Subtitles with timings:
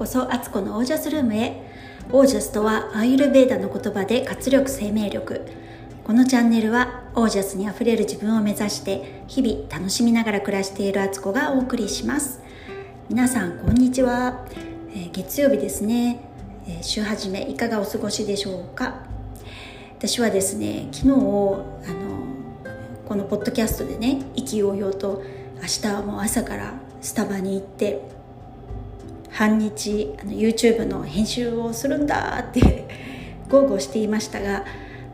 [0.00, 1.60] こそアツコのオージャスルームへ。
[2.10, 5.42] オージャスとはアーユルベーダの言葉で活力生命力。
[6.04, 12.40] このチャンネルはオージャスにあふれる自分を目指して日々楽しみながら暮らしているアツコがお送りします。
[13.10, 14.46] 皆さんこんにちは、
[14.94, 16.24] えー、月曜日ですね、
[16.66, 19.02] えー、週始めいかがお過ごしでしょうか？
[19.98, 21.64] 私はですね昨日あの
[23.06, 25.22] このポッドキャストでね意気揚々と
[25.56, 28.18] 明日はもう朝からスタバに行って
[29.32, 32.86] 半日あの YouTube の編集をするんだって
[33.48, 34.64] 豪語していましたが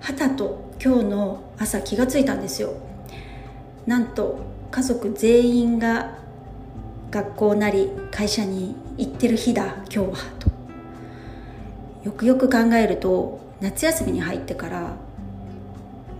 [0.00, 2.74] はたと今日の朝気がついたんですよ。
[3.86, 6.18] なんと家族全員が
[7.10, 10.50] 学校なり会社に行ってる日だ今日はと。
[12.04, 14.96] よくよく考えると夏休みに入ってから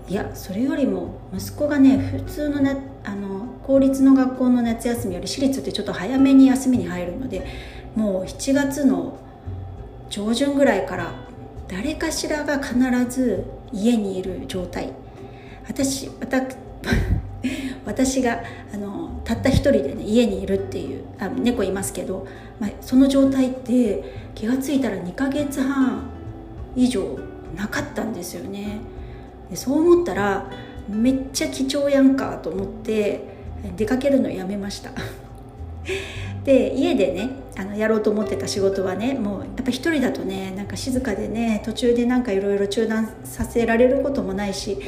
[0.08, 7.46] いやそれよりも息子がね普通のなあの公立の学校の夏休みより私立ってちょっと早めに休みに入るので
[7.96, 9.18] もう7月の
[10.08, 11.14] 上旬ぐらいから
[11.66, 14.92] 誰かしらが必ず家にいる状態。
[15.68, 16.08] 私
[17.84, 22.26] 私があのたった一人でね家にいるっていうあ猫いますけど、
[22.60, 26.04] まあ、その状態って気が付いたら2ヶ月半
[26.76, 27.18] 以上
[27.56, 28.80] なかったんですよね。
[29.50, 30.50] でそう思ったら
[30.88, 33.24] めっちゃ貴重やんかと思って
[33.76, 34.90] 出かけるのやめました。
[36.44, 44.78] で家でねあのやろうと思ってた仕事はねもうやっぱ一人だとねなんか静かでね途中でなんかいろいろ中断させられることもないし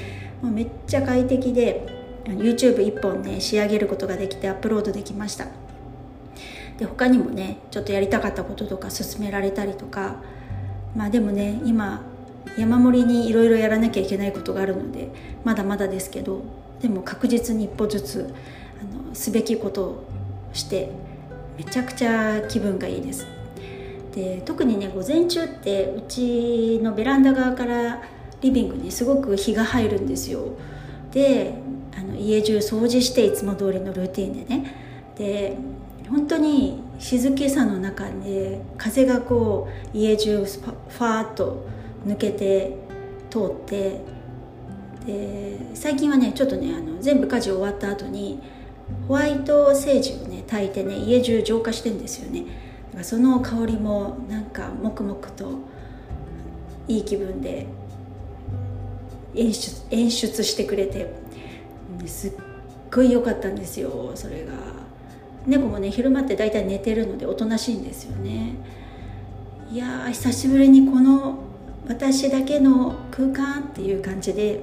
[0.43, 1.87] もうめっちゃ快適で
[2.25, 5.47] YouTube1 本ね仕上げることができてアップロードできました。
[6.79, 10.17] で他にもねちょっとやりたかったこととか勧められたりとか
[10.95, 12.03] まあでもね今
[12.57, 15.09] 山盛りにいろいろやらなきゃいけないことがあるので
[15.45, 16.43] まだまだですけど
[16.81, 18.33] でも確実に一歩ずつ
[18.81, 20.05] あのすべきことを
[20.53, 20.91] して
[21.57, 23.27] めちゃくちゃ気分がいいです。
[24.15, 28.03] で特にね午前中ってうちのベランダ側から
[28.41, 30.41] リビングにすごく日が入るんですよ。
[31.13, 31.55] で
[31.97, 34.75] あの家中掃除していつも通りのルーティンでね。
[35.17, 35.57] で
[36.09, 41.67] 本当に静けさの中で風がこう家中ファーッと
[42.07, 42.77] 抜けて
[43.31, 44.01] 通って
[45.07, 48.41] で最近はねちょっとねあの全部家事終わった後に
[49.07, 52.41] ホワイトセージを炊いてね家中浄化してんですよね。
[52.41, 55.51] だからその香りもなんか黙々と
[56.89, 57.67] いい気分で
[59.35, 61.13] 演出演出してくれて
[62.07, 62.33] すっ
[62.93, 64.53] ごい良かったんですよそれが。
[65.47, 68.55] 猫もね昼間って大体寝てるのでおとなしいんですよね。
[69.71, 71.39] いや久しぶりにこの
[71.87, 74.61] 私だけの空間っていう感じで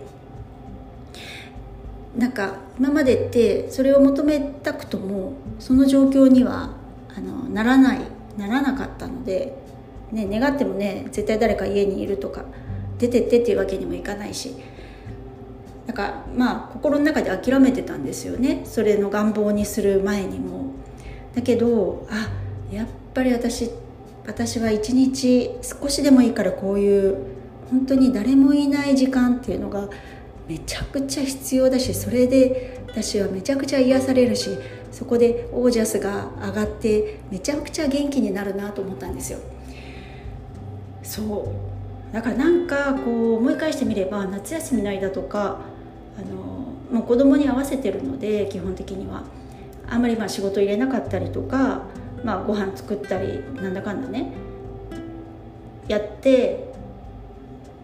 [2.17, 6.71] なんか今までってそれを求めたくともその状況には
[7.15, 7.99] あのならない
[8.37, 9.57] ならなかったので、
[10.11, 12.45] ね、願ってもね絶対誰か家にいるとか
[12.99, 14.55] 出てってっていうわけにもいかないし
[15.87, 20.73] なんかまあ心の中で諦めてたんですよねそれの願望にする前にも。
[21.35, 22.29] だけどあ
[22.73, 23.69] やっぱり私
[24.25, 27.17] 私は一日少しでもいいからこういう
[27.69, 29.89] 本当に誰もいない時間っていうのが
[30.47, 34.57] めちゃくちゃ必要だしそれで私はめちゃくちゃ癒されるし
[34.91, 39.39] そこでオージャスが上がってめちゃくちゃ元気になるなと思ったんですよ。
[41.03, 41.53] そ
[42.11, 42.13] う。
[42.13, 45.59] だからなんかこう思い返してみれば夏休みの間とか
[46.17, 46.35] あの
[46.89, 49.23] もう子供に合わせてるので基本的には。
[49.87, 51.83] あんまりまあ仕事入れなかったりとか、
[52.23, 54.31] まあ、ご飯作ったりなんだかんだね。
[55.87, 56.73] やって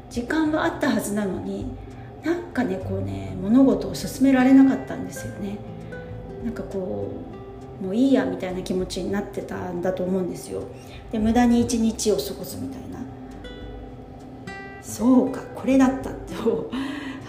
[0.10, 1.72] 時間はあったはずなのに
[2.24, 5.58] なんかねこうね物事を進められなかったんですよね。
[6.44, 7.10] なんかこ
[7.82, 10.64] うもういいやみたいな気持ちになってたんだと思うんですよ。
[11.12, 13.00] で無駄に一日を過ごすみたいな。
[14.82, 16.70] そうかこれだったと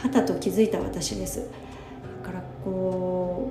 [0.03, 1.47] はたと気づいた私です。
[2.23, 3.51] だからこ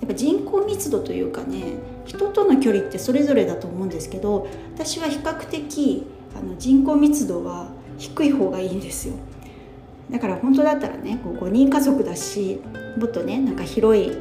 [0.00, 1.74] うやっぱ人口密度というかね
[2.06, 6.06] 人との距離ってそれぞれだと思うんですけど私は比較的
[6.36, 9.14] あの人口密度は低い方がいいんですよ。
[10.10, 12.60] だから本当だったらねこう5人家族だし
[12.98, 14.12] もっとねなんか広い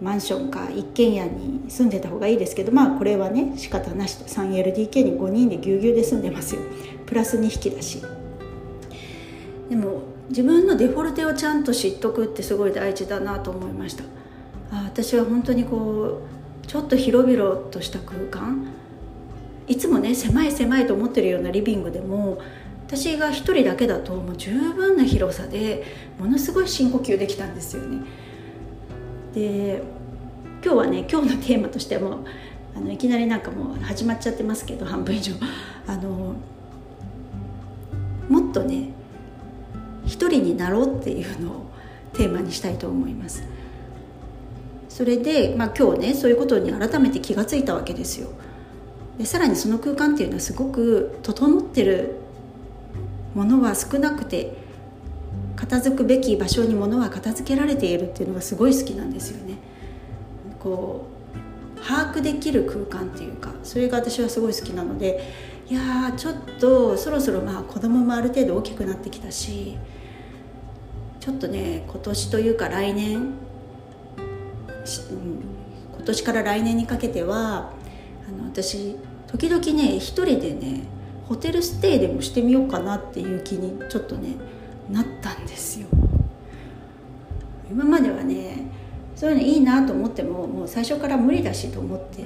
[0.00, 4.24] マンションか一軒家に住んでた方がいいですけどまあこれはね仕方なしと。
[4.24, 6.62] 3LDK に5人でぎゅうぎゅうで住んでますよ。
[7.06, 8.02] プラス2匹だし。
[9.70, 14.04] でも自分のデフォルテをちゃんと知っとくってすごい大事だなと思いました。
[14.72, 16.22] あ私は本当にこ
[16.64, 18.66] うちょっと広々とした空間。
[19.68, 22.38] いつもね狭い狭いと思ってるようなリビングでも
[22.94, 25.82] 私が1人だけだともう十分な広さで
[26.18, 28.04] ものすごい深呼吸できたんですよね。
[29.32, 29.82] で
[30.62, 32.26] 今日はね今日のテーマとしても
[32.76, 35.32] あのいきなりなんかもう始まっちゃってますけど半分以上。
[35.86, 36.34] あの
[38.28, 38.90] もっとね
[40.04, 41.66] 一人になろうっていうのを
[42.12, 43.42] テーマにしたいと思います。
[44.90, 48.28] それで、まあ、今日ねそういうことに改めて気がついたわけですよ。
[49.16, 52.21] でさらにその空間っていうのはすごく整ってる
[53.34, 54.56] ものは少なくて
[55.56, 59.54] 片付くべき場所に物は片付けられているっていうのがすごい好きなんですよね。
[60.58, 61.12] こう
[61.80, 65.20] 把握できる空間っていうかそれが私はすごい好きなので
[65.68, 69.76] いやちょっとそろそろまあ子供もある程度大きくなってきたし
[71.18, 73.34] ちょっとね今年というか来年、うん、
[75.94, 77.72] 今年から来年にかけては
[78.28, 78.96] あの私
[79.26, 80.84] 時々ね一人でね
[81.32, 84.36] ホテルステイでもしてみようかなっていう気にちょっとね
[84.90, 85.86] なったんですよ。
[87.70, 88.66] 今まではね
[89.16, 92.24] そういうのいいなと思ってももう最初から無理だしと思って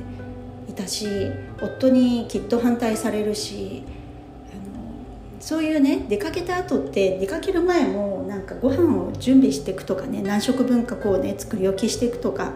[0.69, 1.07] いたし
[1.63, 3.85] 夫にきっと反対されるし
[5.39, 12.55] そういうね出かけた後って出かける前もなんかご飯を準備していくとかね何食分かこうね作り置きしていくとか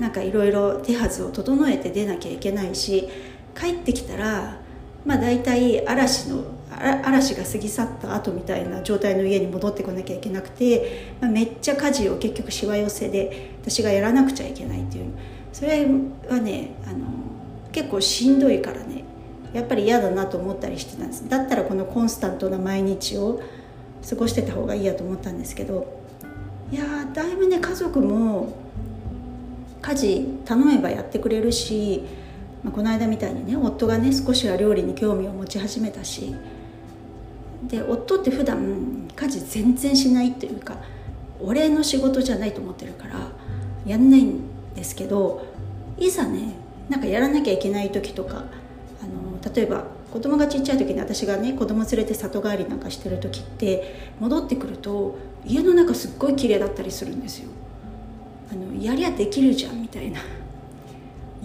[0.00, 3.08] なんかいろいろ手はずを整えて出なきゃいけないし
[3.56, 4.65] 帰ってきたら
[5.06, 15.12] まあ大体嵐の嵐が過ぎ去った後みたいな状態の家に戻ってこなきゃいけなくて、まあ、めっちゃ家事を結局しわ寄せで私がやらなくちゃいけないっていう。
[15.52, 15.86] それ
[16.28, 17.06] はねあの
[17.72, 19.04] 結構しんどいからね
[19.54, 21.26] やっぱり嫌だなと思ったりしてたんです。
[21.28, 23.40] だったらこのコンスタントな毎日を
[24.06, 26.00] 過ごしてた方がいいやと思ったんですけど
[26.70, 28.54] いやだいぶね家族も
[29.80, 32.02] 家事頼めばやってくれるし、
[32.66, 36.34] まあ、この間みたいにね夫がね少しは料理に興味を持ち始めたし
[37.62, 40.76] で夫って普段家事全然しないというか
[41.40, 43.30] 俺の仕事じゃないと思ってるから
[43.86, 44.40] やんないん
[44.74, 45.46] ですけど
[45.96, 46.54] いざね
[46.88, 57.50] なんかやらなきゃいけない時とかあの例えば子供がちっちゃい時に私がね子供連れて里帰りなんかしてる時って戻ってくると家の中すっごい綺麗だったりするんですよ。
[58.50, 60.20] あのやりゃできるじゃんみたいな。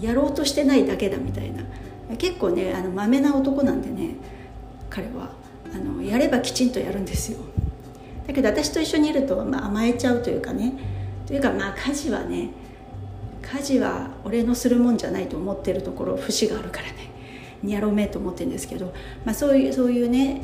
[0.02, 1.62] やろうとしてないだけだみたいな。
[2.16, 4.16] 結構ねあのまめな男なんでね
[4.90, 5.30] 彼は。
[5.74, 7.38] あのやればきちんとやるんですよ。
[8.26, 10.74] だけど私と一緒にいると、まあ、甘えちゃうというかね。
[11.26, 12.50] というかまあ家事はね
[13.40, 17.10] 家事は俺のするもんじゃないと思ってるところ節があるからね。
[17.62, 18.92] にやろうめと思ってるんですけど、
[19.24, 20.42] まあ、そういうそういうね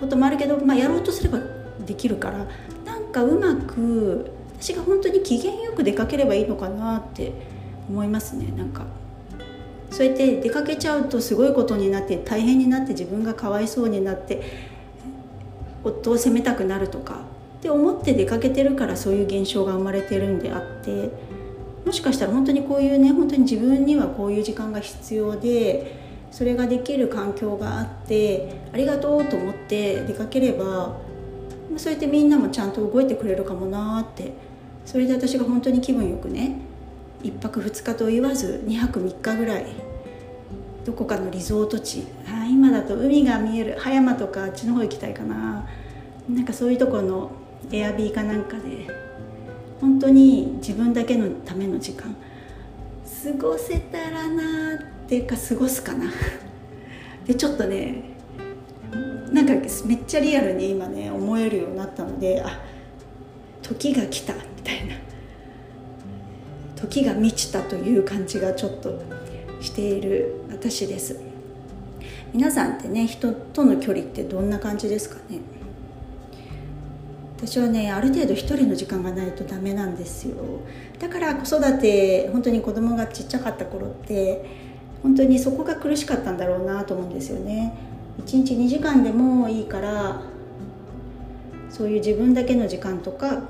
[0.00, 1.38] こともあるけど、まあ、やろうとすれば
[1.86, 2.46] できるから。
[2.84, 7.32] なんかうまく私が本当に機嫌よく出かければいいのかなって
[7.90, 8.52] 思いますね。
[8.56, 8.84] なんか。
[9.90, 14.40] そうやって出かけちゃうとすごいことになって大変になって自分がかわいそうになって
[15.82, 17.22] 夫を責めたくなるとか。
[17.58, 21.10] って思って出かけてるからそういう現象が生まれてるんであって。
[21.84, 25.98] もしかしたら本当にこういうね本当に自分にはこういう時間が必要で
[26.30, 30.98] それができる環境があってありがとうと思って出かければ
[31.78, 34.50] そうやってみんなもちゃんと動いてくれるかもなって。
[34.90, 36.56] それで私が本当に気分よくね
[37.22, 39.66] 1泊2日と言わず2泊3日ぐらい
[40.84, 42.06] どこかのリゾート地。
[42.26, 45.66] あ今だと海が見える葉山とかあっちの方行きたいかな。
[46.28, 47.30] なんかそういうとこの
[47.70, 48.86] エアビーかなんかで
[49.80, 52.16] 本当に自分だけのための時間。
[53.22, 56.10] 過ごせたらなっていうか過ごすかな。
[57.26, 58.02] でちょっとね
[59.30, 59.52] なんか
[59.84, 62.58] めっちゃリアルに今ね思えるようになったのであ
[63.62, 65.09] 時が来たみたいな。
[66.80, 69.02] 時が満ちたという感じがちょっと
[69.60, 71.20] している私です。
[72.32, 75.40] 皆さんってね人との距離ってどんな感じですかね？
[77.36, 80.36] 私はねある程度一人の時間がないとダメなんですよ。
[80.98, 84.44] だから子育て本当に子供がちっちゃかった頃って
[85.02, 87.74] 本当にそこが苦しかったんだろうなと思うんですよね。
[88.24, 90.22] 1日2時間でもいいから
[91.70, 93.42] そういう自分だけの時間とか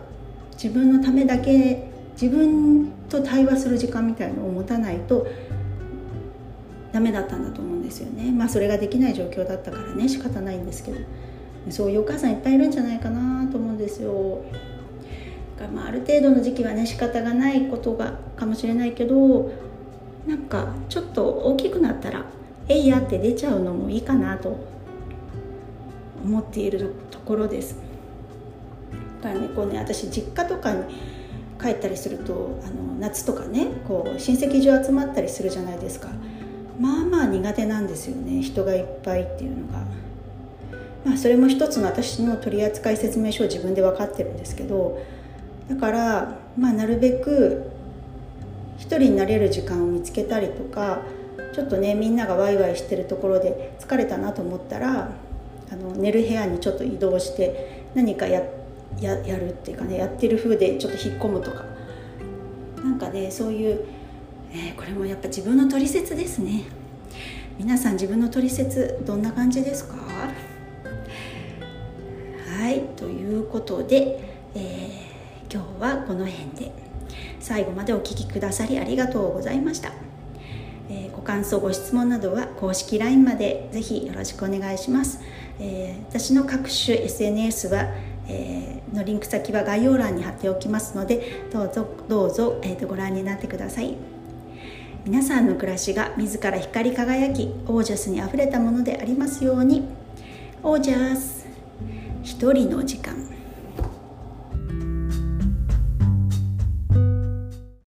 [0.53, 1.90] 自分のためだけ
[2.21, 5.27] 自分と対話する時間みたいのを持たないと
[6.93, 8.31] ダメだったんだと思うんですよね。
[8.31, 10.09] まあそれができない状況だったからね。
[10.09, 10.99] 仕方ないんですけど。
[11.69, 14.43] そういうお母さんいっぱいいるんじゃないかなと思うんですよ。
[15.57, 19.53] だからまあある程度の時期はね仕方がないことがかもしれないけど
[20.27, 22.25] なんかちょっと大きくなったら
[22.69, 24.59] 「えいや」って出ちゃうのもいいかなと
[26.25, 27.77] 思っているところです。
[29.23, 30.85] だからねこうね私実家とかに
[31.61, 36.09] 帰ったりするとあの夏とかねこう親戚中集まったりするじゃないですか
[36.79, 40.01] まあまあ苦手なんですよね人がいっぱいっていうのが。
[41.05, 45.01] まあ、それも一つの私の取扱説明書を自分で分かってるんですけど
[45.69, 47.71] だから、まあ、なるべく
[48.77, 51.03] 一人になれる時間を見つけたりとか
[51.55, 55.11] ちょっとねみんながワイワイしてるところで疲れたなと思ったら
[55.73, 58.43] あの寝る部屋にちょっと移動して何かや
[58.99, 61.65] ややるっていうかねやってる風でちょっと引っ込むとか。
[62.83, 63.85] なんかねそういう、
[64.53, 66.63] えー、これもやっぱ自分の取説ですね。
[67.59, 69.95] 皆さん自分の取説どんな感じですか？
[72.59, 74.21] はいということで、
[74.55, 76.73] えー、今日はこの辺で。
[77.41, 79.93] 最後までお聴きくださりありがとうございました、
[80.91, 85.21] えー、ご感想ご質問などは公式 LINE までぜひよろしくお願いします、
[85.59, 87.89] えー、私の各種 SNS は
[88.31, 93.97] えー、のリンク先は概要欄に貼っておきますのでどうぞどうぞ、えーと、ご覧になってください。
[95.05, 99.89] 皆さんの暮らしが自ら光り輝きオージャスにあふれたものでありますように。
[100.63, 101.47] オージャス
[102.23, 103.30] 一人の時間。